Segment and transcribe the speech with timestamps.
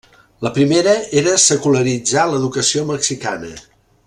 [0.45, 3.57] La primera era secularitzar l'educació mexicana.